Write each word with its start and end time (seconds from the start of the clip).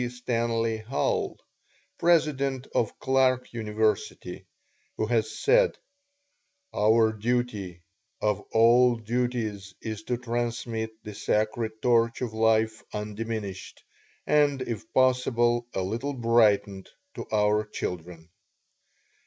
Stanley 0.09 0.79
Hall, 0.79 1.37
president 1.99 2.65
of 2.73 2.97
Clark 2.97 3.53
University, 3.53 4.47
who 4.97 5.05
has 5.05 5.37
said: 5.37 5.77
"Our 6.73 7.11
duty 7.13 7.83
of 8.19 8.39
all 8.51 8.95
duties 8.95 9.75
is 9.79 10.01
to 10.05 10.17
transmit 10.17 10.89
the 11.03 11.13
sacred 11.13 11.83
torch 11.83 12.21
of 12.21 12.33
life 12.33 12.81
undiminished, 12.91 13.83
and, 14.25 14.59
if 14.63 14.91
possible, 14.91 15.67
a 15.71 15.83
little 15.83 16.13
brightened, 16.13 16.89
to 17.13 17.27
our 17.31 17.63
children. 17.63 18.29